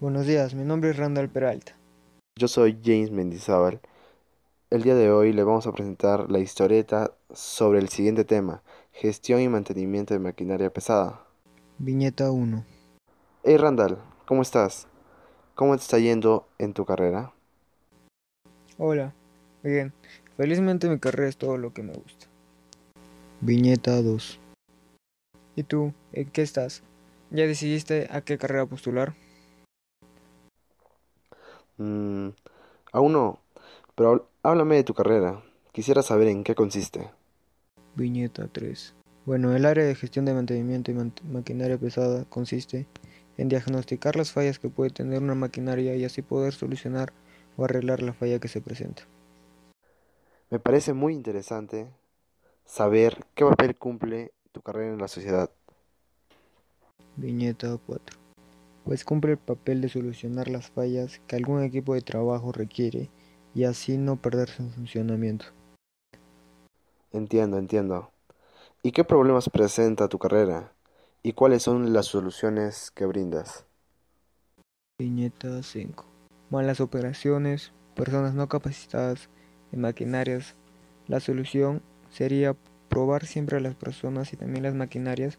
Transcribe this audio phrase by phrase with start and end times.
[0.00, 1.76] Buenos días, mi nombre es Randall Peralta.
[2.36, 3.80] Yo soy James Mendizábal.
[4.68, 9.40] El día de hoy le vamos a presentar la historieta sobre el siguiente tema, gestión
[9.40, 11.24] y mantenimiento de maquinaria pesada.
[11.78, 12.64] Viñeta 1.
[13.44, 14.88] Hey Randall, ¿cómo estás?
[15.54, 17.32] ¿Cómo te está yendo en tu carrera?
[18.78, 19.14] Hola,
[19.62, 19.92] bien.
[20.36, 22.26] Felizmente mi carrera es todo lo que me gusta.
[23.40, 24.40] Viñeta 2.
[25.54, 25.94] ¿Y tú?
[26.12, 26.82] ¿En qué estás?
[27.30, 29.14] ¿Ya decidiste a qué carrera postular?
[31.78, 32.28] Mm,
[32.92, 33.38] aún no,
[33.94, 35.42] pero háblame de tu carrera.
[35.72, 37.10] Quisiera saber en qué consiste.
[37.96, 38.94] Viñeta 3.
[39.26, 40.94] Bueno, el área de gestión de mantenimiento y
[41.26, 42.86] maquinaria pesada consiste
[43.36, 47.12] en diagnosticar las fallas que puede tener una maquinaria y así poder solucionar
[47.56, 49.04] o arreglar la falla que se presenta.
[50.50, 51.88] Me parece muy interesante
[52.64, 55.50] saber qué papel cumple tu carrera en la sociedad.
[57.16, 58.23] Viñeta 4.
[58.84, 63.10] Pues cumple el papel de solucionar las fallas que algún equipo de trabajo requiere
[63.54, 65.46] y así no perder su funcionamiento.
[67.10, 68.10] Entiendo, entiendo.
[68.82, 70.72] ¿Y qué problemas presenta tu carrera?
[71.22, 73.64] ¿Y cuáles son las soluciones que brindas?
[74.98, 76.04] Viñeta 5.
[76.50, 79.30] Malas operaciones, personas no capacitadas
[79.72, 80.56] en maquinarias.
[81.06, 82.54] La solución sería
[82.90, 85.38] probar siempre a las personas y también las maquinarias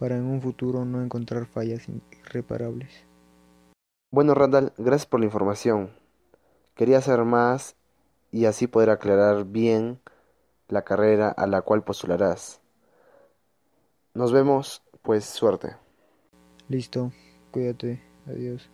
[0.00, 1.86] para en un futuro no encontrar fallas
[2.24, 2.90] irreparables.
[4.10, 5.90] Bueno, Randall, gracias por la información.
[6.74, 7.76] Quería saber más
[8.32, 10.00] y así poder aclarar bien
[10.68, 12.62] la carrera a la cual postularás.
[14.14, 15.76] Nos vemos, pues suerte.
[16.68, 17.12] Listo,
[17.50, 18.70] cuídate, adiós.